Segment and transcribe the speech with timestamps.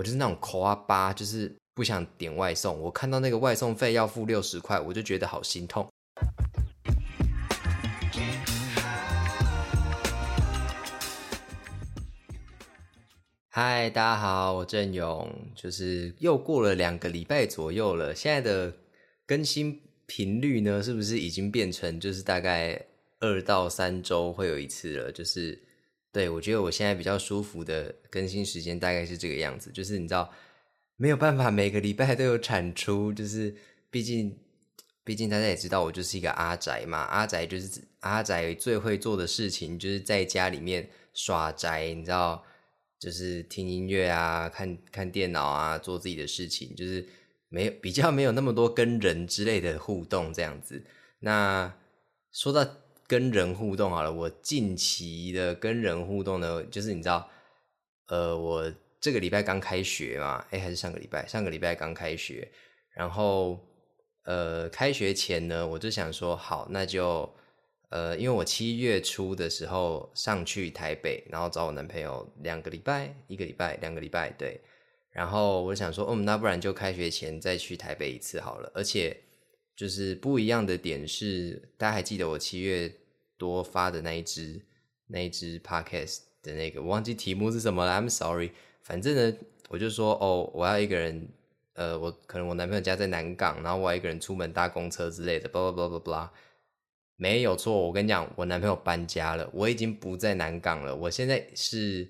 [0.00, 2.80] 我就是那种抠啊巴，就是不想点外送。
[2.80, 5.86] 我看到那个外送费要付六十块，我就觉得好心痛。
[13.50, 18.14] 嗨，大家好，我郑勇，就是又过了两个礼拜左右了。
[18.14, 18.72] 现在的
[19.26, 22.86] 更新频率呢，是不是已经变成就是大概
[23.18, 25.12] 二到三周会有一次了？
[25.12, 25.62] 就是
[26.12, 29.70] 对我觉得我现在比较舒服的更新时间大概是这个样子。
[29.70, 30.32] 就是你知道
[30.96, 33.54] 没有办法每个礼拜都有产出，就是
[33.90, 34.38] 毕竟
[35.04, 42.44] 毕竟大家也知道我就是一个阿宅嘛，阿宅就是阿宅最会做的事情就是在家里面耍宅，你知道。
[43.00, 47.08] 就是听音乐啊，看看电脑啊，做自己的事情，就是
[47.48, 50.84] 没有比较没有那么多跟人之类的互动这样子。
[51.20, 51.74] 那
[52.30, 52.62] 说到
[53.10, 57.28] 跟人互动好了，我近期的跟人互动呢，就是你知道，
[58.06, 62.48] 呃，我这个礼拜刚开学嘛，哎，还是上个礼拜，上个礼拜刚开学，
[62.94, 63.58] 然后
[64.22, 67.28] 呃，开学前呢，我就想说，好，那就。
[67.92, 74.60] 呃，因为我七月初的时候上去台北，然后找我男朋友两个礼拜，一个礼拜，两个礼拜，对。
[75.10, 78.70] 然后我想说，嗯，那不然就开学前再去台北一次好了。
[78.76, 79.16] 而且
[79.80, 82.94] 就是不一样的点是，大家还记得我七月
[83.38, 84.60] 多发的那一支
[85.06, 88.50] 那一支 podcast 的那个，我忘记题目是什么了，I'm sorry。
[88.82, 89.34] 反正呢，
[89.70, 91.26] 我就说，哦，我要一个人，
[91.72, 96.28] 呃，我可能我男朋友家在南港，然后我要一个人出门搭公车之类的，blah blah blah blah blah。
[97.16, 100.94] 没有错，我跟你讲，我男朋友搬家了，我已经不在南港了。
[100.94, 102.06] 我现在是，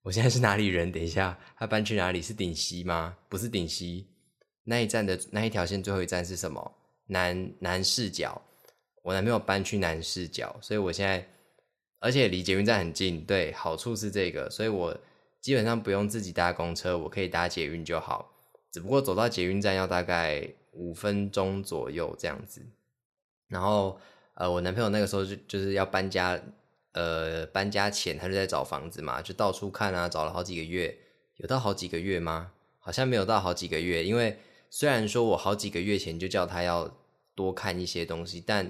[0.00, 0.90] 我现在是哪里人？
[0.90, 2.22] 等一下，他搬去哪里？
[2.22, 3.18] 是顶溪吗？
[3.28, 4.06] 不是顶溪，
[4.64, 6.76] 那一站的那一条线最后一站是什么？
[7.10, 8.40] 南南视角。
[9.02, 11.28] 我男朋友搬去南视角，所以我现在，
[11.98, 14.96] 而且离捷运站很近，对，好处是这个，所以我
[15.40, 18.32] 基本上不用自己搭公车，我可以搭捷运就好。
[18.72, 22.62] 只不过走到捷运站要大概五分钟左右这样子，
[23.48, 24.00] 然后。
[24.34, 26.40] 呃，我男朋友那个时候就就是要搬家，
[26.92, 30.96] 呃，搬家前他就在找房子嘛，就到处看啊，找了好几个月，
[31.36, 32.52] 有到好几个月吗？
[32.78, 34.38] 好像没有到好几个月，因为
[34.70, 36.90] 虽然说我好几个月前就叫他要
[37.40, 38.66] 多看一些东西，但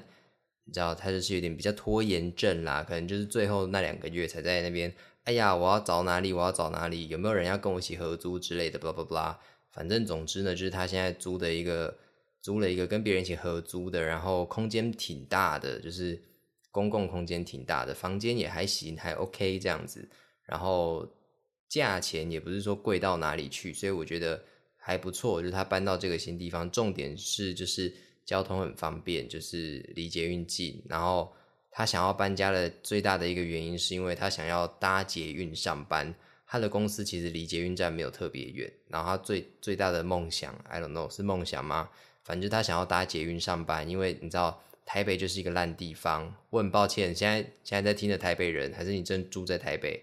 [0.65, 4.95] 你知道他就是有点比较拖延症啦，可能就是最后那两个月才在那边，
[5.25, 11.97] 哎呀，我要找哪里，我要找哪里，有没有人要跟我一起合租之类的，巴拉巴拉，反正总之呢，就是他现在租的一个。
[12.43, 16.19] 租了一个跟别人一起合租的，然后空间挺大的，就是
[16.71, 20.09] 公共空间挺大的，房间也还行，还 OK 这样子。
[20.47, 21.07] 然后
[21.69, 24.43] 价钱也不是说贵到哪里去，所以我觉得
[24.79, 25.43] 还不错。
[25.43, 27.95] 就是他搬到这个新地方，重点是就是
[28.31, 30.81] 交通很方便，就是离捷运近。
[30.89, 31.33] 然后
[31.69, 36.15] 他想要搬家的最大的一个原因，是因为他想要搭捷运上班。
[36.47, 38.73] 他的公司其实离捷运站没有特别远。
[38.87, 41.91] 然后他最最大的梦想，I don't know，是梦想吗？
[42.23, 46.33] 反正他想要搭捷运上班，因为你知道台北就是一个烂地方。
[46.51, 50.01] 我很抱歉，现在现在在听的台北人，还是你真住在台北？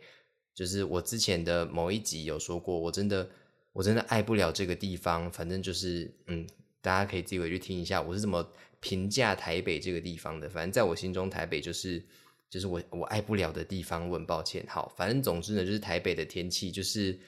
[0.54, 3.30] 就是我之前的某一集有说过，我真的
[3.72, 5.32] 我真的爱不了这个地方。
[5.32, 6.46] 反正就是嗯，
[6.88, 8.50] 大家可以自己回去听一下，我是怎么
[8.80, 10.48] 评价台北这个地方的。
[10.48, 12.02] 反正在我心中，台北就是
[12.50, 14.09] 就是我我爱不了的地方。
[14.09, 14.66] 我很抱歉。
[14.70, 17.20] 好，反正总之呢，就是台北的天气就是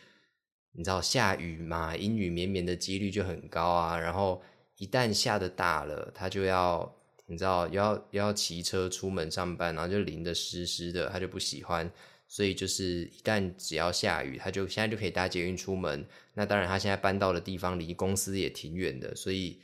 [0.71, 4.41] 你知道下雨嘛，阴雨绵绵的几率就很高啊，然后。
[4.79, 6.89] 一旦下的大了，他就要
[7.25, 11.91] 你知道要要骑车出门上班，然后就淋得湿湿的，他就不喜欢。
[12.29, 16.07] 所以就是一旦只要下雨，他就现在就可以搭捷运出门。
[16.33, 19.59] 那当然，他现在搬到的地方离公司也挺远的，所以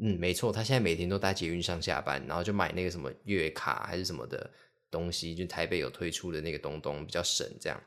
[0.00, 4.50] 嗯，没错，他现在每天都搭捷运上下班，然后就买那个什么月卡还是什么的
[4.90, 7.82] 东西，就台北有推出的那个东东比较省这样。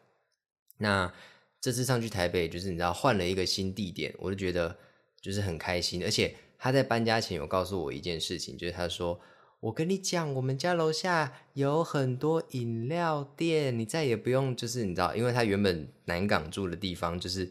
[0.79, 1.13] 那
[1.59, 4.75] 这次上去台北，就是你知道换了一个新地点，我就觉得
[5.21, 6.35] 就是很开心，而且。
[6.63, 9.19] 他在搬家前有告诉我一件事情，就是他说
[9.61, 17.47] ：“我跟你讲，我们家楼下有很多饮料店，你再也不用就是你知道，因为他原本南港住的地方就是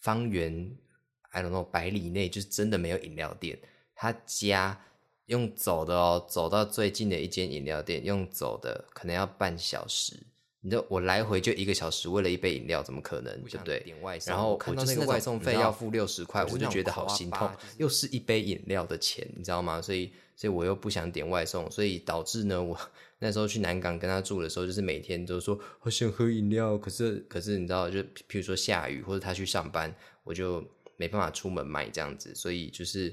[0.00, 0.74] 方圆
[1.30, 3.58] ，I don't know 百里内就是真的没有饮料店。
[3.94, 4.80] 他家
[5.26, 10.18] 用走的哦，走到最近的一间饮料店，用走的可能要半小时。”
[10.64, 13.34] 你知道我来回就一个小时，为了一杯饮料，怎么可能？
[13.42, 13.84] 对不对？
[14.24, 19.82] 然后看到那个外送费要付六十块，我就觉得好心痛，又是一杯饮料的钱，你知道吗？
[19.82, 22.78] 所以，所以我又不想点外送，所以导致呢，我
[23.18, 29.92] 那时候去南港跟他住的时候，就是每天都说好想喝饮料，可是，可是你知道，就譬如说下雨或者他去上班，
[30.22, 30.64] 我就
[30.96, 33.12] 没办法出门买这样子，所以就是，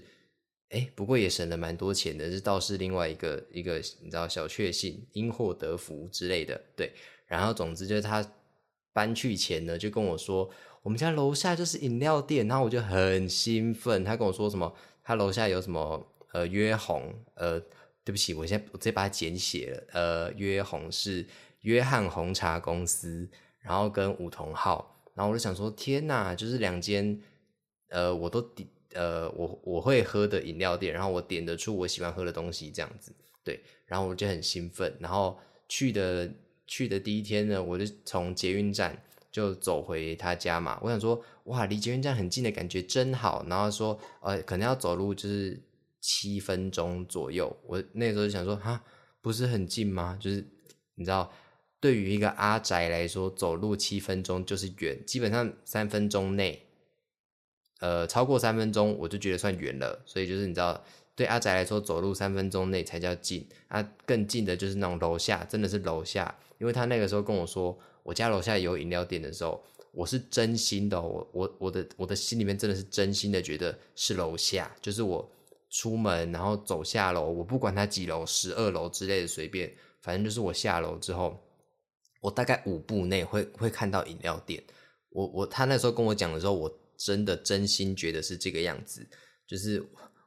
[0.69, 6.94] 哎，不过也省了蛮多钱的，这倒是另外一个一个你知道小确幸，因祸得福之类的，对。
[7.29, 8.29] 然后，总之就是他
[8.91, 10.49] 搬去前呢，就跟我说
[10.83, 14.03] ：“我们家楼下就是饮料店，然后我就很兴奋。
[14.03, 14.75] 他跟我说什么？
[15.01, 16.05] 他楼下有什么？
[16.31, 17.59] 呃，约红，呃，
[18.03, 19.83] 对不起，我现在我直接把它简写了。
[19.93, 21.25] 呃，约红是
[21.61, 23.27] 约翰红茶公司，
[23.61, 27.19] 然后跟梧桐号，然后我就想说，天哪，就是两间，
[27.87, 33.11] 呃，我都点，呃，我我会喝的饮料店，然后我点得出我喜欢喝的东西，这样子，
[33.43, 35.35] 对，然后我就很兴奋，然后
[35.67, 36.31] 去的
[36.69, 39.04] 去的第一天呢，我就从捷运站。
[39.31, 43.45] 就走回他家嘛，我想说，哇，离捷运站很近的感觉真好。
[43.48, 45.62] 然后说，呃，可能要走路就是
[46.01, 47.56] 七分钟左右。
[47.68, 48.83] 我那时候想说，哈，
[49.21, 50.18] 不是很近吗？
[50.19, 50.44] 就是
[50.95, 51.31] 你知道，
[51.80, 56.65] 对于一个阿宅来说，走路七分钟就是远，基本上三分钟内，
[57.81, 60.01] 呃，超过三分钟我就觉得算远了。
[60.07, 60.83] 所以就是你知道，
[61.15, 63.48] 对阿宅来说，走路三分钟内才叫近。
[63.68, 67.77] 啊，更近的就是那种楼下，真的是楼下，因为他那个时候跟我说。
[68.01, 69.61] 我家楼下有饮料店的时候，
[69.91, 75.29] 我是真心的，我我我的我的心里面真的是真心的觉得是楼下，就是我
[75.69, 79.71] 出门然后走下楼，我不管它几楼，十二楼之类的随便，
[80.01, 81.39] 反正就是我下楼之后，
[82.21, 84.63] 我大概五步内会会看到饮料店。
[85.09, 89.07] 我我他那时候跟我讲的时候，我真的真心觉得是这个样子，
[89.45, 89.79] 就是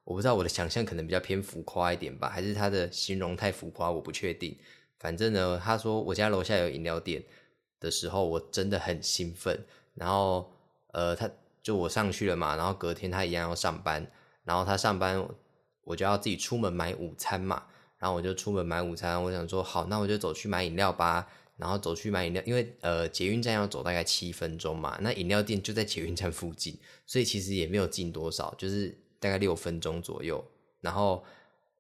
[0.05, 4.57] 我不知道我的想象可能比较偏浮夸一点吧，还是他的形容太浮夸，我不确定。
[5.03, 7.23] 反正呢，他说我家楼下有饮料店。
[7.83, 9.59] 的时候我真的很兴奋，
[9.95, 10.49] 然后
[10.93, 11.29] 呃，他
[11.61, 14.07] 就我上去了嘛，然后隔天他一样要上班，
[14.45, 15.29] 然后他上班
[15.83, 17.65] 我就要自己出门买午餐嘛，
[17.99, 21.27] 然后我就出门买午餐，我想说好，那我就走去买饮料吧，
[21.57, 30.45] 然后走去买饮料，因为呃捷运站要走大概七分钟嘛，那饮料店就在捷运站附近，所以其实也没有近多少，就是大概六分钟左右。
[30.81, 31.25] 然后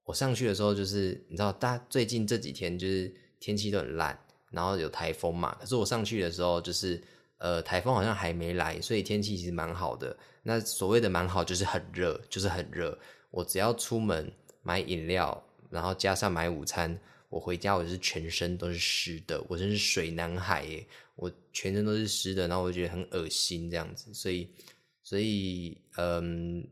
[0.05, 4.19] 我上去的时候，就是你知道，大最近这几天就是天气都很烂。
[4.51, 7.03] 然后有台风嘛，可是我上去的时候，就是
[7.39, 10.15] 呃台风好像还没来，所以天气其实蛮好的。
[10.43, 12.99] 那所谓的蛮好，就是很热，就是很热。
[13.31, 14.31] 我只要出门
[14.63, 17.01] 买饮料，然后加上买午餐，
[17.31, 20.87] 我回家我是全身都是湿的，我真是水男孩耶！
[21.17, 24.13] 我全身都是湿的，然后我觉得很恶心这样子。
[24.13, 24.47] 所以，
[25.03, 26.63] 所以嗯，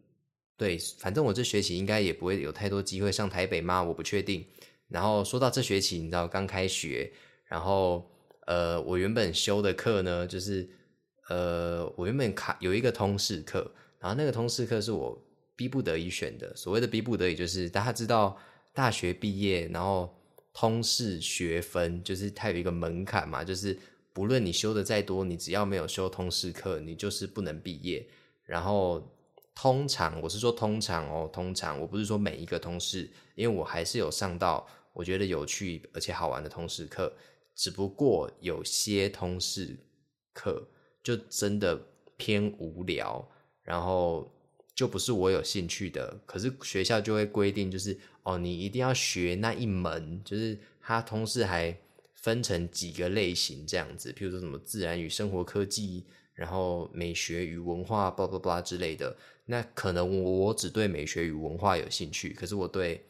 [0.60, 3.82] 对，反正我这学期应该也不会有太多机会上台北吗？
[3.82, 4.44] 我不确定。
[4.88, 7.10] 然后说到这学期，你知道刚开学。
[7.46, 8.06] 然后，
[8.46, 10.68] 呃，我原本修的课呢，就是，
[11.30, 15.18] 呃，我原本卡有一个通识课，然后那个通识课是我
[15.56, 16.54] 逼不得已选的。
[16.54, 18.36] 所谓的逼不得已，就是大家知道
[18.74, 20.14] 大学毕业，然后
[20.52, 23.78] 通识学分就是它有一个门槛嘛，就是
[24.12, 28.06] 不论你修的再多，你只要没有修通识课，你就是不能毕业。
[28.44, 29.10] 然后
[29.60, 37.12] 通常我是说通常哦，通常我不是说每一个通识，因为我还是有上到我觉得有趣而且好玩的通识课。
[37.54, 39.76] 只不过有些通识
[40.32, 40.66] 课
[41.02, 41.78] 就真的
[42.16, 43.22] 偏无聊，
[43.62, 44.32] 然后
[44.74, 46.18] 就不是我有兴趣的。
[46.24, 51.76] 可是学校就会规定，就是哦，你一定要学那一门，就是它通识还
[52.14, 59.16] 分成几个类型这样子，譬如说什么自然与生活科技，然后美学与文化，叭叭叭之类的。
[59.46, 63.04] 那可能我只对美学与文化有兴趣，可是我对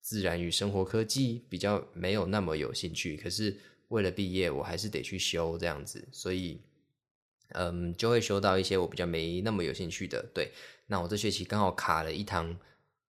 [0.00, 3.56] 自然与生活科技比较没有那么有兴趣，可是。
[3.90, 6.60] 为了毕业，我还是得去修这样子，所以，
[7.54, 10.24] 嗯，就会修到一些我比较没那么有兴趣的。
[10.32, 10.52] 对，
[10.86, 12.56] 那我这学期刚好卡了一堂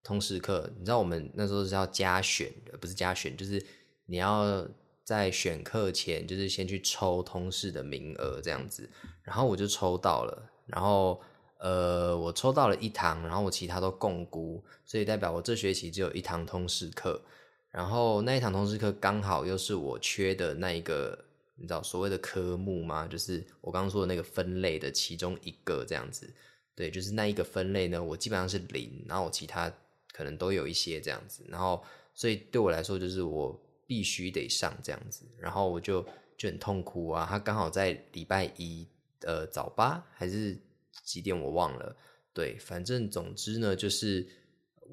[0.01, 3.63] 通识课，你知道我们那时候是要加选，不是加选，就是
[4.07, 4.67] 你要
[5.03, 8.89] 在选课前，就是先去抽通识的名额这样子。
[9.23, 11.21] 然后我就抽到了，然后
[11.59, 17.21] 呃，我抽到了一堂，然后我其他都共估，所以代表我这学期只有一堂通识课。
[17.69, 21.17] 然后那一堂通识课刚好又是我缺的那一个，
[21.55, 23.07] 你知道所谓的科目吗？
[23.07, 26.29] 就是我刚刚说的那个分类的其中一个这样子。
[26.75, 29.71] 对，就是那一个分类呢，我基本上是零，然后我其他
[30.11, 31.45] 可能都有一些这样子。
[31.47, 31.81] 然后
[32.13, 35.25] 所以对我来说，就是我必须得上这样子。
[35.37, 36.03] 然后我就
[36.37, 37.25] 就很痛苦啊。
[37.29, 38.85] 他刚好在礼拜一
[39.25, 40.57] 呃早八还是
[41.03, 41.95] 几点我忘了。
[42.33, 44.27] 对，反正总之呢就是。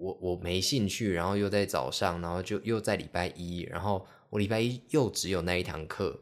[0.01, 6.17] 我我没兴趣，然后又在早上，然后就又在礼拜一，然后我礼拜一又只有那一堂课，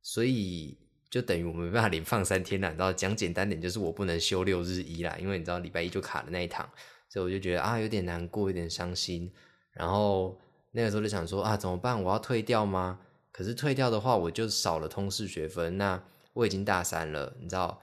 [0.00, 0.78] 所以
[1.10, 2.72] 就等于我没办法连放三天了。
[2.78, 6.66] 然后讲简单点，就是我不能休六日一啦，因为你知道礼拜一就卡了那一堂，
[7.10, 9.30] 所以我就觉得啊有点难过，有点伤心。
[9.72, 10.40] 然后
[10.72, 12.02] 那个时候就想说啊怎么办？
[12.02, 13.00] 我要退掉吗？
[13.32, 15.76] 可是退掉的话，我就少了通识学分。
[15.76, 16.02] 那
[16.32, 17.80] 我已经大三了，你知道。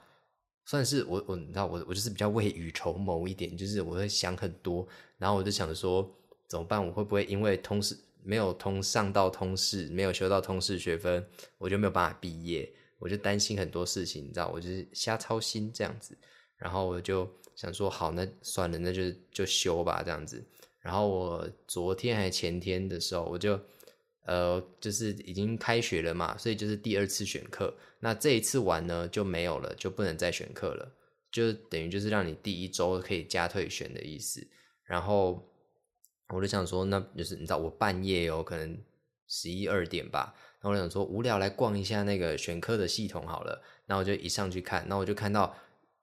[0.64, 4.86] 算是我我你知道我我就是比较未雨绸缪一点，就是我会想很多，
[5.16, 6.06] 然后我就想说
[6.46, 6.86] 怎么办？
[6.86, 11.26] 我会不会因为通识没有通上到通识，没有修到通识学分，
[11.56, 12.70] 我就没有办法毕业？
[12.98, 16.14] 我就担心很多事情，你知道，我就是瞎操心这样子。
[16.58, 17.26] 然后我就
[17.56, 20.44] 想说，好，那算了，那就就修吧这样子。
[20.80, 23.58] 然后我昨天还前天的时候，我就
[24.28, 27.74] 呃，就是已经开学了嘛，所以就是第二次选课。
[28.00, 30.92] 那这一次完呢就没有了，就不能再选课了，
[31.32, 34.46] 就等于就是让你第一周可以加退选的意思。
[34.84, 35.50] 然后
[36.28, 38.78] 我就想说，那就是你知道，我半夜有可能
[39.26, 43.62] 十一二点吧，然后我想说无聊来逛一下那个选课的系统好了。
[43.86, 45.56] 那我就一上去看，那我就看到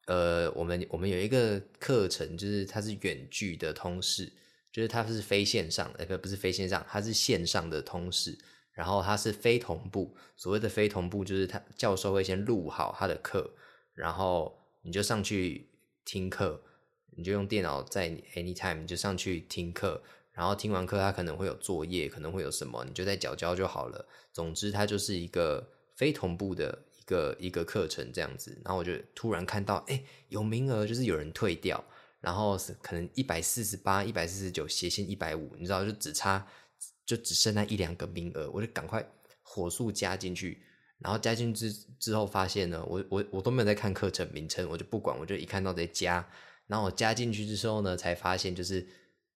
[0.07, 4.31] 呃，我们我们有一个课程，就是它是远距的通识。
[4.75, 8.37] 就是它是非线上，呃不是非线上，它是线上的通识，
[8.73, 10.13] 然后它是非同步。
[10.35, 13.49] 所谓的非同步，就是他教授会先录好他的课，
[13.93, 15.69] 然后你就上去
[16.03, 16.61] 听课，
[17.15, 20.03] 你就用电脑在 anytime 你就上去听课，
[20.33, 24.05] 然后听完课他可能会有作业，可能会有什么，你就在缴交就好了。
[24.33, 25.65] 总之，它就是一个
[25.95, 28.61] 非同步的一个一个课程这样子。
[28.65, 31.81] 然后我就突然看到，哎，有名额，就是有人退掉。
[32.25, 36.43] 然后是可能一百四十八、一百四十九，斜线一百五，你知道，就只差，
[37.05, 39.07] 就只剩那一两个名额，我就赶快
[39.43, 40.59] 火速加进去。
[40.97, 46.27] 然后加进去之后，发现呢，我我我都没有在看课程名称，我就不管，我就一看到在加。
[46.65, 48.83] 然后我加进去之后呢，才发现就是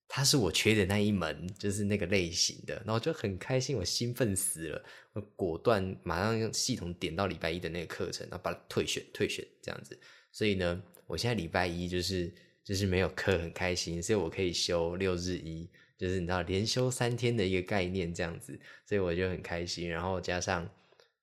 [0.07, 2.73] 它是我缺的那一门，就是那个类型的。
[2.83, 9.95] 然后就很开心，我兴奋死了，我果断马上用系统点到礼拜一的那个课程，然后把它退选退选这样子。
[10.31, 12.33] 所以呢，我现在礼拜一就是。
[12.69, 19.89] 就是没有课很开心，所以我可以休六日一，就是你知道连休三天的一个概念这样子，所以我就很开心。
[19.89, 20.69] 然后加上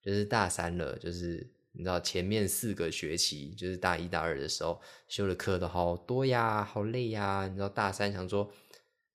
[0.02, 7.46] 就是大三了，就是你知道前面四个学期就是大一大二的时候修的课都好多呀，好累呀。
[7.46, 8.52] 你知道大三想说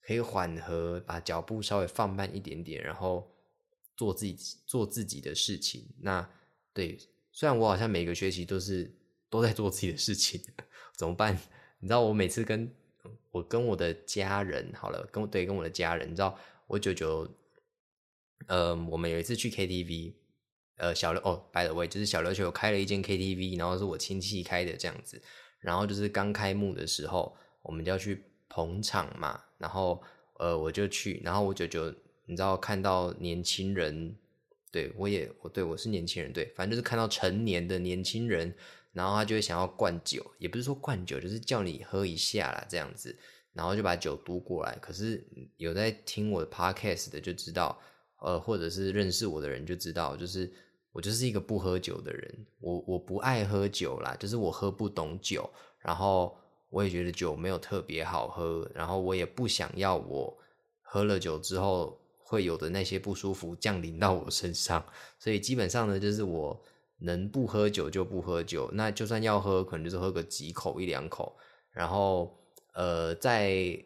[0.01, 3.29] 可以缓和，把脚步稍微放慢一点点，然后
[3.97, 5.85] 做自己做自己的事情。
[6.00, 6.25] 那
[6.73, 6.97] 对，
[7.33, 8.89] 虽然我好像每个学期都是
[9.29, 10.41] 都在做自己的事情，
[10.95, 11.38] 怎么办？
[11.81, 12.71] 你知道我每次跟
[13.31, 17.27] 我跟我的家人好了，跟对跟我的家人，你知道我舅舅，
[18.45, 20.13] 呃，我们有一次去 KTV，
[20.77, 25.19] 呃，小刘哦，by the way，就是小刘球开了一间 KTV，然后是我亲戚开的这样子，
[25.59, 30.03] 然后就是刚开幕的时候，我们就要去捧场嘛，然后
[30.38, 31.91] 呃，我就去，然后我舅舅，
[32.25, 34.15] 你知道看到年轻人，
[34.71, 38.53] 对我也我对我是年轻人，对，反正就是看到成年的年轻人。
[38.93, 43.17] 然后他就会想要灌酒，也不是说灌酒，就是叫你喝一下啦，这样子，
[43.53, 44.77] 然后就把酒嘟过来。
[44.81, 47.79] 可是有在听我的 podcast 的就知道，
[48.19, 50.51] 呃，或者是认识我的人就知道，就是
[50.91, 56.38] 我就是一个不喝酒的人，我我不爱喝酒啦，就是我喝不懂酒，然后
[56.69, 60.38] 我也觉得酒没有特别好喝，然后我也不想要我
[60.81, 64.86] 喝了酒之后会有的那些不舒服降临到我身上，
[65.17, 66.62] 所以基本上呢，就是我。
[67.01, 71.36] 能不喝酒就不喝酒，那就算要喝，可能就是喝个几口一两口。
[71.72, 72.31] 然后，
[72.74, 73.77] 呃，在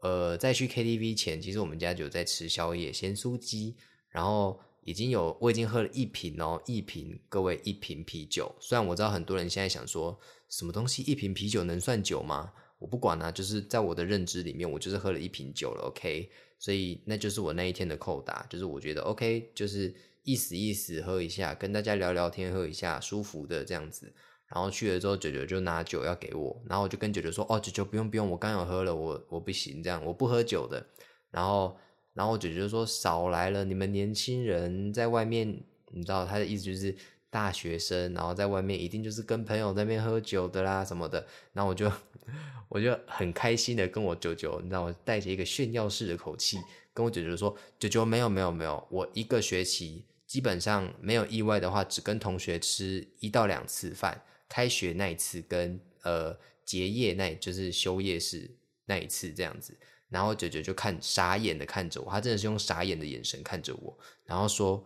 [0.00, 3.76] 呃在去 KTV 前，其实我们家就在吃宵夜，咸酥鸡。
[4.08, 8.50] 然后已经有我已经喝了一瓶哦，一瓶，各位一瓶啤酒。
[8.58, 10.18] 虽然我知道很多人现在想说，
[10.48, 12.52] 什么东西一瓶啤酒能算酒吗？
[12.78, 15.82] 我不管啊，就是在我的认知里面，我就是喝了一瓶酒了。
[15.88, 19.94] OK，所以那就是我那一天的扣打，就是我觉得 OK，就是。
[20.22, 24.12] 意思意思喝一下，跟大家聊聊天，喝一下舒服的这样子。
[24.46, 30.84] 然后去了之后，九九就拿酒要给我，然后我就跟九九说：“哦，九九不用不用，我刚有喝了，我我不行，这样我不喝酒的。”
[31.30, 31.76] 然后，
[32.14, 35.62] 然后九九就说：“少来了，你们年轻人在外面，
[35.92, 36.92] 你知道他的意思就是
[37.30, 41.24] 大学生，然后在外面一定就是跟朋友在那边喝酒的啦什么的。”
[41.54, 41.88] 然后我就
[42.68, 46.58] 我就很开心的跟我九九，你知道我带着一个炫耀式的口气
[46.92, 54.22] 跟我九九说：“九九没有没有没有，我一个学期。”基本上没有意外的话，只跟同学吃一到两次饭。
[54.48, 58.48] 开学那一次跟呃结业那，就是休业式
[58.84, 59.76] 那一次这样子。
[60.08, 64.84] 然后九九就看傻眼的看着我，他真的是用傻眼的眼神看着我，然后说：“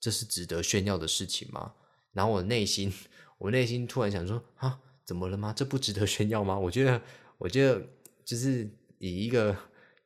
[0.00, 1.74] 这是值得炫耀的事情吗？”
[2.14, 2.90] 然后我内心，
[3.36, 5.52] 我内心突然想说：“啊，怎么了吗？
[5.54, 7.02] 这不值得炫耀吗？”我觉得，
[7.36, 7.86] 我觉得
[8.24, 8.66] 就是
[8.98, 9.54] 以一个。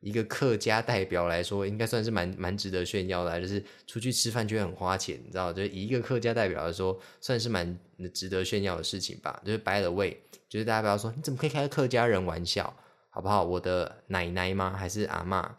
[0.01, 5.53] 一个客家代表来说，应该算是蛮蛮值得炫耀的，就是出去吃饭就会很花钱，你知道？
[5.53, 7.79] 就以一个客家代表来说，算是蛮
[8.11, 9.39] 值得炫耀的事情吧。
[9.45, 10.17] 就是 by the way，
[10.49, 12.75] 就是大家不要说你怎么可以开客家人玩笑，
[13.11, 13.43] 好不好？
[13.43, 14.75] 我的奶奶吗？
[14.75, 15.57] 还是阿妈？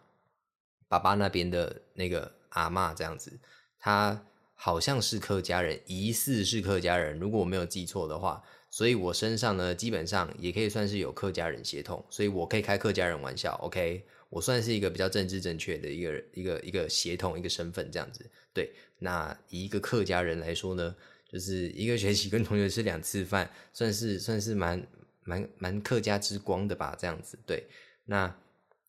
[0.89, 3.39] 爸爸那边的那个阿妈这样子，
[3.79, 8.43] 他好像是客家人，疑似是客家人，如果我没有记错的话。
[8.69, 13.53] 所以我身上呢，基本上也可以算是有客家人血统，所以我可以开客家人玩笑。
[13.61, 14.03] OK。
[14.33, 18.71] 我算是一个比较政治正确的一个一个一个协同一个身份这样子，对。
[18.97, 20.95] 那以一个客家人来说呢，
[21.29, 24.87] 就是一个学期跟同学吃两次饭，算是算是蛮
[25.23, 27.37] 蛮蛮客家之光的吧，这样子。
[27.45, 27.63] 对，
[28.05, 28.33] 那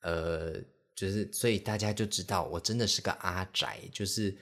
[0.00, 0.54] 呃，
[0.94, 4.34] 就是所以大家就知道我真的是个阿宅，就是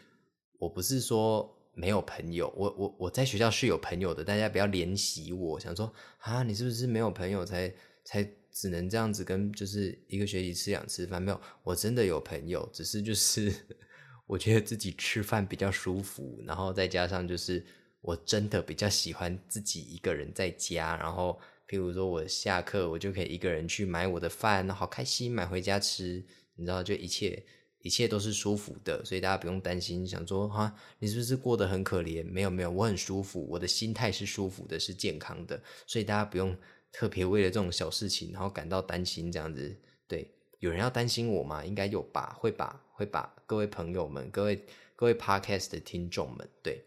[0.58, 7.72] 我不是说没有朋友，我我我在学校是有朋友的，大家不要怜惜我，想说啊，你是不是没有朋友才
[8.04, 11.20] 才只能这样子跟就是一个学期吃两次饭？
[11.20, 13.52] 没有，我真的有朋友，只是就是
[14.26, 17.64] 我觉得自己吃饭比较舒服，然后再加上就是
[18.00, 21.40] 我真的比较喜欢自己一个人在家，然后。
[21.68, 26.22] 譬如说，我下课我就可以一个人去买我的饭，好开心，买回家吃。
[26.54, 27.42] 你知道，就一切
[27.80, 32.22] 一切都是舒服的，所以大家不用担心，想说哈，你是不是过得很可怜？
[32.26, 36.54] 没有没有，我很舒服，我的心态是舒服的，是健康的，所以大家不用
[36.92, 39.32] 特别为了这种小事情然后感到担心。
[39.32, 40.30] 这样子，对，
[40.60, 41.64] 有人要担心我吗？
[41.64, 46.84] 应该有吧，会吧，会吧，各位朋友们，各位各位 podcast 的听众们，对，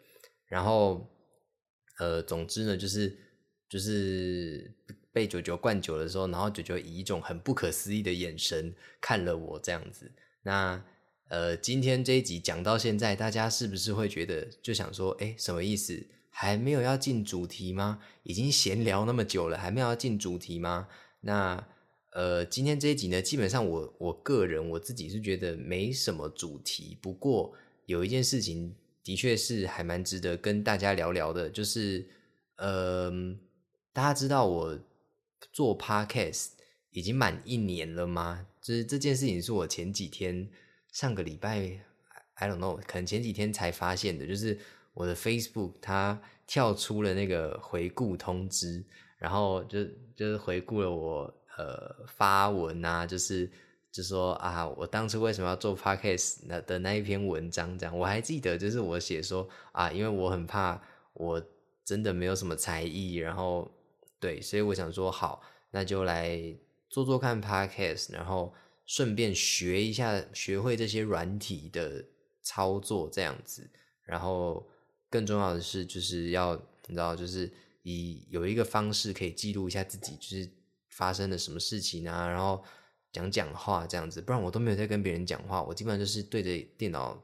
[0.47, 1.05] 然后
[1.99, 3.17] 呃，总之呢，就是。
[3.67, 4.71] 就是
[5.11, 10.09] 被九九灌酒的时候，然后九九以一种很不可思议的眼神看了我这样子。
[10.43, 10.81] 那
[11.29, 16.05] 呃，今天这一集讲到现在，大家是不是会觉得就想说，哎，什么意思？
[16.37, 17.99] 还没有要进主题吗？
[18.23, 20.89] 已经闲聊那么久了，还没有要进主题吗？
[21.21, 21.65] 那
[22.11, 26.97] 呃，今天这一集呢，基本上我我个人我自己是觉得没什么主题。
[27.01, 27.53] 不过
[27.85, 32.05] 有一件事情的确是还蛮值得跟大家聊聊的，就是
[32.57, 33.39] 嗯。
[33.95, 34.77] 大家知道我
[35.53, 36.47] 做 podcast
[36.91, 38.45] 已经满一年了吗？
[38.61, 40.49] 就是这件事情是我前几天
[40.91, 41.79] 上个礼拜
[42.33, 44.27] ，I don't know，可能前几天才发现的。
[44.27, 44.59] 就是
[44.95, 48.83] 我的 Facebook 它跳出了那个回顾通知，
[49.19, 49.85] 然后就
[50.15, 53.47] 就是回顾了我呃发文啊，就是
[53.91, 60.81] 就说啊，我当初为什么要做 podcast 那的那一篇文章这样，我还记得就是我写说啊，因为我很怕
[61.13, 61.39] 我
[61.83, 63.71] 真的没有什么才艺，然后。
[64.17, 66.41] 对，所以我想说，好，那就来
[66.89, 68.51] 做做看 podcast，然后
[68.85, 72.03] 顺便学一下，学会这些软体的
[72.41, 73.69] 操作，这样子。
[74.03, 74.65] 然后
[75.15, 76.53] 更重要的是，就是要
[76.87, 77.49] 你知道，就是
[77.83, 80.49] 以有一个方式可以记录一下自己，就是
[80.89, 82.61] 发生了什么事情啊，然后
[83.13, 84.21] 讲讲话这样子。
[84.21, 87.23] 不然我都没有在跟别人讲话，我基本上就是对着电脑，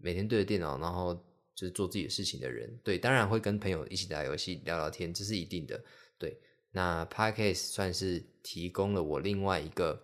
[0.00, 1.14] 每天对着电脑，然后
[1.54, 2.74] 就是做自己的事情的人。
[2.82, 5.78] 对，当然会跟朋友一起打游戏、聊聊天，这是一定的。
[6.18, 6.40] 对，
[6.72, 10.02] 那 podcast 算是提供了我另外一个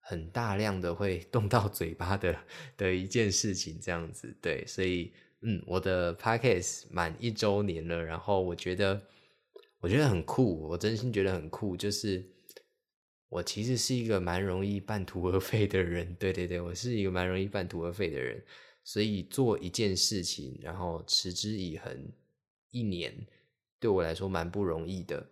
[0.00, 2.36] 很大量的会动到嘴巴的
[2.76, 4.36] 的一件事情，这样子。
[4.42, 9.00] 对，所以嗯，我的 podcast 满一周年了，然后我觉得
[9.80, 12.24] 我觉得很酷，我真心觉得很酷，就是
[13.28, 16.14] 我其实是一个蛮容易半途而废的人。
[16.14, 18.42] 对对对，我是一个蛮容易半途而废的人，
[18.84, 22.10] 所以做一件事情，然后持之以恒
[22.70, 23.14] 一年。
[23.80, 25.26] 对我来说蛮不容易的，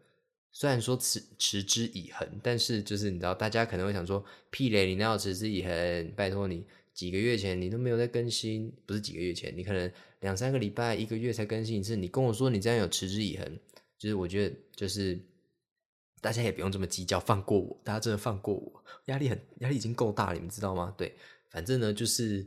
[0.50, 6.12] 虽然说持持之以恒，但是就是你知道，大家可能会想说，屁嘞，你那要持之以恒？
[6.16, 6.66] 拜托你，
[7.00, 13.58] 几个月前你都没有在更新，不是几个月前，你可能两三个礼拜、一个月才更新一次，你跟我说你这样有持之以恒，
[13.96, 15.18] 就是我觉得就是
[16.20, 20.94] 大家也不用这么计较，放过我，大家真的放过我，压力很压力已经够大了，你们知道吗？
[20.98, 21.16] 对，
[21.48, 22.46] 反正呢就是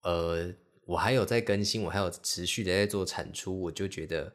[0.00, 0.50] 呃，
[0.86, 4.32] 我还有在更新，我还有持续的在做产出，我就觉得。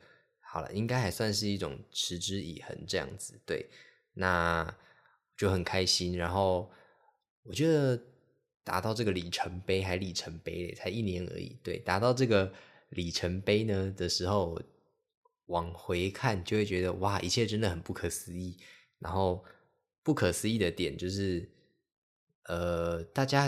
[0.50, 3.68] 好了，应该还算是一种持之以恒这样子，对，
[4.14, 4.74] 那
[5.36, 6.18] 就很开心。
[6.18, 6.72] 然后
[7.44, 8.02] 我觉得
[8.68, 12.52] 达到这个里程碑还里程碑嘞才一年而已，对，达到这个
[12.90, 14.62] 里程碑呢的时候，
[15.46, 18.58] 往回看就会觉得哇，一切真的很不可思议。
[19.00, 19.44] 然后
[20.04, 21.50] 不可思议的点就是，
[22.50, 23.48] 呃，大家，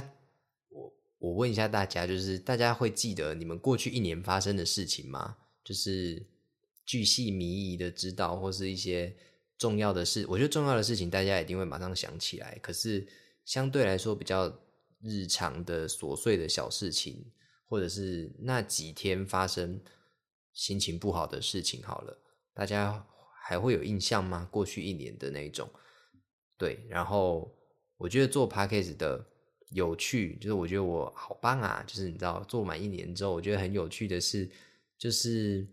[0.69, 5.35] 我我问一下大家，就是大家会记得你们过去一年发生的事情吗？
[5.63, 6.25] 就是。
[6.89, 9.15] 巨细靡遗的知道，或是一些
[9.59, 12.57] 重要的事，我觉得重要的事情大家一定会马上想起来。
[12.63, 13.07] 可是
[13.45, 14.51] 相对来说比较
[15.01, 17.25] 日常的琐碎的小事情，
[17.67, 19.81] 或者是那几天发生
[20.53, 22.17] 心情不好的事情，好了，
[22.53, 23.05] 大家
[23.41, 24.47] 还会有印象吗？
[24.51, 25.69] 过去一年的那种，
[26.57, 26.85] 对。
[26.89, 27.51] 然后
[27.97, 29.25] 我觉得做 p a c k a g e 的
[29.71, 31.83] 有趣，就是我觉得我好棒啊！
[31.87, 34.49] 就是你知道，做满一年之后，我觉得很有趣的是，
[34.97, 35.67] 就是。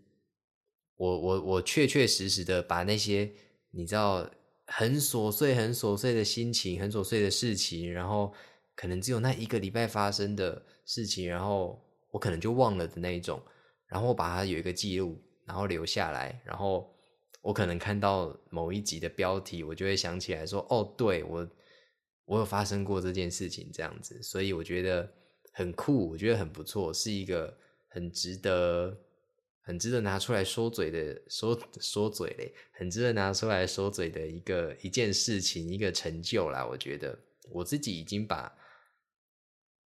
[0.99, 3.31] 我我我确确实实的把那些
[3.69, 4.27] 你知道
[4.65, 8.33] 很琐碎、很琐碎的心情、很琐碎的事情，然后
[8.77, 13.41] 可能只有那一个礼拜发生的事情，然后我可能就忘了的那一种，
[13.87, 16.89] 然后我把它有一个记录，然后留下来，然后
[17.41, 21.49] 我可能看到某一集的标题，我就会想起来说：“哦，对我
[22.25, 25.11] 我有发生过这件事情，这样子。”所以我觉得
[25.51, 27.57] 很酷，我觉得很不错，是一个
[27.89, 28.97] 很值得。
[29.67, 36.65] 很值得拿出来说嘴的，说说嘴嘞，很值得拿出来说嘴的一个一件事情，一个成就啦。
[36.65, 37.19] 我觉得
[37.51, 38.49] 我自己已经把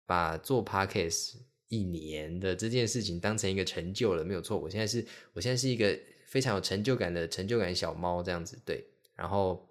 [0.10, 1.36] 把做 podcast
[1.68, 4.58] 一年的这件事情当成一个成就了，没有错。
[4.58, 5.96] 我现在是，我现在是一个
[6.26, 8.84] 非常有成就感的成就感小猫这样子，对。
[9.16, 9.70] 然后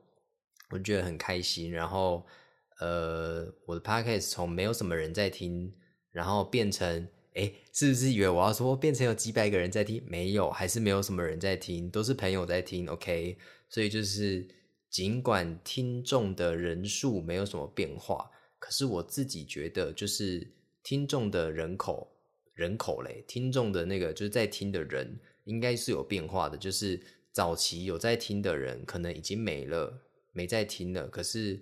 [0.71, 2.25] 我觉得很开心，然后
[2.79, 5.75] 呃，我的 podcast 从没有什么人在听，
[6.13, 7.09] 然后变成。
[7.35, 10.03] 哎，是不是以为我要说变成有几百个人在听？
[10.09, 12.89] 没有，还是没有什么人在听，都是朋友在听。
[12.89, 14.45] OK，所以就是
[14.91, 20.47] 尽管听众的人数没有什么变化，可是我自己觉得，就是
[20.83, 22.11] 听众的人口
[22.55, 26.57] 人口嘞，听众的那个就是在听的人应该是有变化的。
[26.57, 27.01] 就是
[27.33, 30.01] 早期有在听的人，可能已经没了，
[30.33, 31.09] 没在听了。
[31.09, 31.61] 可是。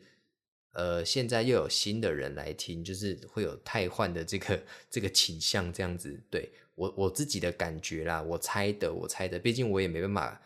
[0.78, 6.22] 呃，现在又有新的人来听，就是会有太换的这个这个倾向，这样子。
[6.28, 10.38] 对我我自己的感觉啦，我猜的，我猜的，毕竟我也没办法，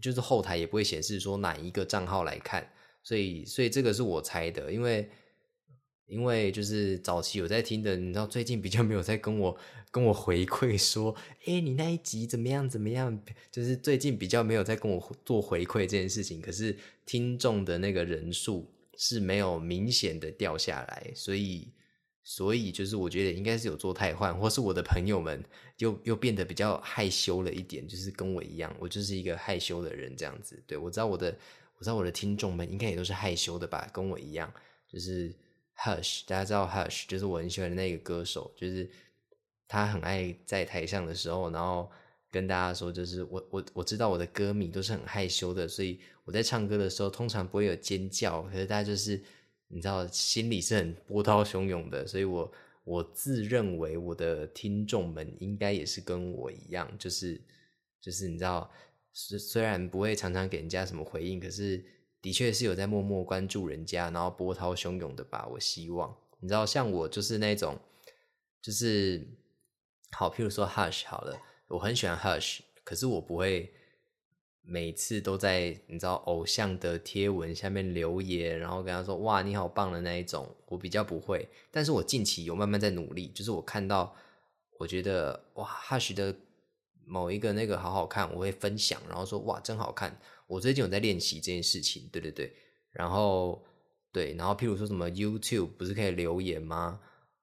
[0.00, 2.66] 就是后台也不会显示说哪一个账号来看，
[3.02, 5.10] 所以所以这个是我猜的，因为
[6.06, 9.56] 因为就是早期有在听的，你知道最近比较没有在跟我
[9.90, 11.14] 跟我回馈说，
[11.44, 13.22] 哎，你那一集怎么样怎么样？
[13.50, 18.70] 就是最近比较没有在跟我做回馈这件事情，可是听众的那个人数。
[18.98, 21.70] 是没有明显的掉下来，所以，
[22.24, 25.44] 所以就是我觉得应该是有做太换，或是我的朋友们
[25.76, 30.64] 又又变得比较害羞了一点，就是跟我一样，我就是一个害羞的人这样子。
[30.66, 31.28] 对我知道我的，
[31.76, 34.50] 我知道我的听众们应该也都是害羞的吧，跟我一样，
[34.90, 35.30] 就是
[35.78, 38.88] Hush，大家知道 Hush，就是我很喜欢的那个歌手，就是
[39.68, 41.90] 他很爱在台上的时候，然后。
[42.28, 49.18] 跟大家说，就是我我我知道我的歌迷都是很害羞的，所以我在唱歌的时候通常不会有尖叫，可是大家就是
[49.68, 52.52] 你知道心里是很波涛汹涌的，所以我
[52.84, 57.40] 我自认为我的听众们应该也是跟我一样，就是
[58.02, 58.70] 就是你知道，
[59.14, 61.82] 虽虽然不会常常给人家什么回应，可是
[62.26, 65.46] 的确是有在默默关注人家，然后波涛汹涌的吧。
[65.48, 67.78] 我希望你知道，像我就是那种
[68.60, 69.24] 就是
[70.10, 71.40] 好，譬如说 Hush 好了。
[71.68, 73.72] 我很喜欢 Hush，可是我不会
[74.60, 81.48] 每次都在你知道偶像的贴文下面留言，然后跟他说哇你好棒的那一种，我比较不会。
[81.70, 84.12] 但是我近期有慢慢在努力，就是我看到
[84.80, 86.34] 我觉得哇 Hush 的
[87.04, 90.18] 某一个那个好好看，我会分享，然后说哇真好看。
[90.46, 92.52] 我最近有在练习这件事情，对对对，
[92.92, 93.64] 然后
[94.12, 97.00] 对，然后譬如说什么 YouTube 不是可以留言吗？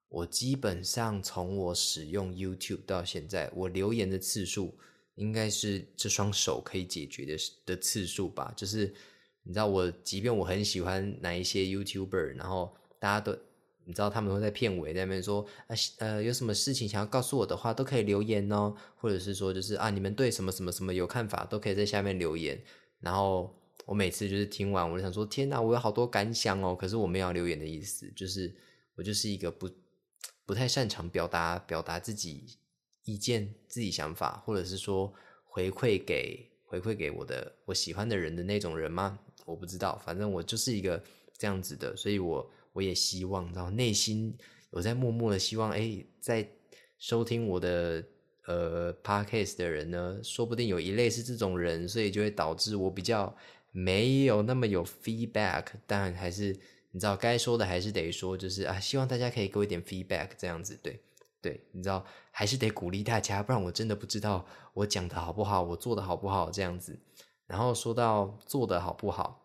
[0.09, 4.77] 我基本上从我使用 YouTube 到现在，我留言的次数
[5.15, 8.53] 应该是这双手可以解决的的次数吧。
[8.55, 8.93] 就是
[9.43, 13.35] 你知道，我即便我很喜欢哪一些 YouTuber，然后大家都
[13.85, 22.63] 你知道，他们会在片尾那边说啊呃，有什么事情想要告诉我的话，都可以留言哦，或者是说就是啊，你们对什么什么什么有看法，都可以在下面留言。
[23.03, 23.53] 然后
[23.85, 26.75] 我每次就是听完，我就想说，天哪，我有好多感想哦。
[26.75, 28.55] 可是我没有留言的意思，就是
[28.95, 29.69] 我就是一个不。
[30.45, 32.57] 不太擅长表达表达自己
[33.05, 35.11] 意见、自己想法，或者是说
[35.45, 39.17] 回馈给回馈给我的我喜欢的人的那种人吗？
[39.45, 41.01] 我不知道，反正我就是一个
[41.37, 44.37] 这样子的，所以我我也希望，然后内心
[44.71, 46.45] 有在默默的希望，哎，在
[46.97, 48.03] 收听我的
[48.45, 53.35] 呃 podcast 的人呢，说不定有一类是这种人，所以就会导致我比较
[53.71, 56.59] 没有那么有 feedback，但还是。
[56.95, 61.01] 你知道该说的还是得说，就是啊，希望大家可以给我一点 feedback，这样子，对
[61.41, 66.99] 对，你知道还是得鼓励大家，不然我真的不知道我讲的好不好，我做的好不好这样子。
[67.47, 69.43] 然后说到做的好不好，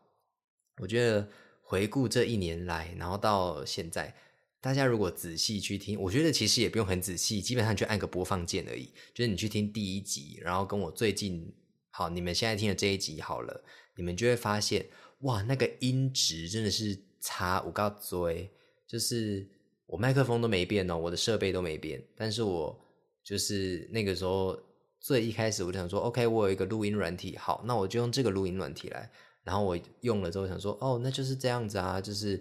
[0.83, 1.27] 我觉得
[1.63, 4.15] 回顾这一年来，然后到现在，
[4.61, 11.53] 大家如果仔细去听，我觉得其实也不用很仔细，基本上就按个播放键而已，就是你去听第一集，然后跟我最近
[11.91, 13.65] 好，你们现在听的这一集好了，
[13.97, 14.87] 你们就会发现，
[15.21, 16.99] 哇，那个音质真的是。
[17.21, 18.49] 差五告追，
[18.87, 19.45] 就是
[19.87, 22.81] 我麦克风都没变哦，我的设备都没变，但是我
[23.25, 24.57] 就是那个时候
[25.01, 29.11] 最一开始我就想说，OK，我有一个录音软体，好，那我就用这个录音软体来，
[29.43, 32.41] 然后我用了之后想说，哦，那就是这样子啊，就是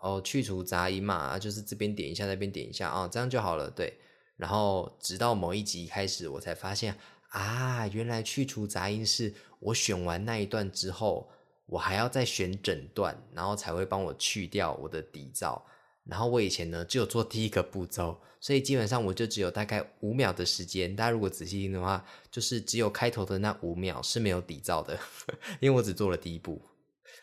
[0.00, 3.98] 哦去除杂音嘛，就是这边点一下，那边点一下啊，这样就好了，对。
[4.36, 6.96] 然后直到某一集开始，我才发现
[7.28, 11.30] 啊，原来去除杂音是我选完那一段之后。
[11.68, 15.60] 我还要再选整段，然后才会帮我去掉我的底噪。
[16.04, 20.94] 然后我以前呢，只有做第一个步骤，所以基本上我就只有大概五秒的时间。
[20.94, 24.96] 大家如果仔细听的话，就是只有开头的那五秒是没有底噪的，
[25.58, 26.62] 因为我只做了第一步。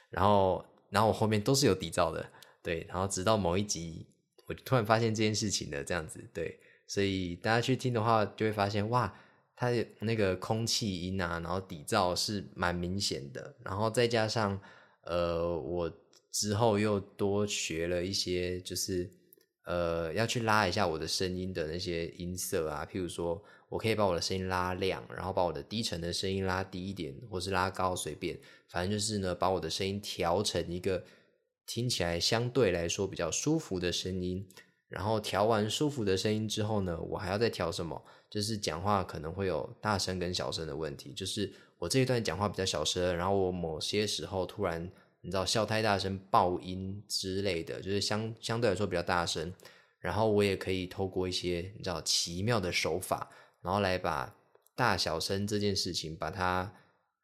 [0.09, 2.29] 然后，然后我后面都是有底噪的，
[2.63, 2.87] 对。
[2.89, 4.07] 然后直到某一集，
[4.47, 6.59] 我突然发现这件事情的这样子，对。
[6.87, 9.13] 所以大家去听的话，就会发现哇，
[9.55, 14.59] 它那个空气音啊，然后底噪是蛮明显的，然后再加上
[15.03, 15.91] 呃，我
[16.31, 19.09] 之后又多学了一些，就是
[19.65, 31.03] 呃，要去拉一下我的声音的那些音色啊，譬如说我可以把我的声音拉亮，然后把我的低沉的声音拉低一点，或是拉高，随便，反正就是呢，把我的声音调成一个
[31.65, 34.47] 听起来相对来说比较舒服的声音。
[34.87, 37.99] 然后调完舒服的声音之后呢，我还要再调什么？
[38.29, 41.11] 就是讲话可能会有大声跟小声的问题。
[41.13, 44.87] 就是我这一段讲话比较小声，然后我某些时候突然
[45.21, 49.51] 你知道笑太大声爆音之类的，就是相相对来说比较大声。
[49.97, 54.35] 然后我也可以透过一些你知道奇妙的手法，然后来把
[54.75, 56.71] 大小声这件事情把它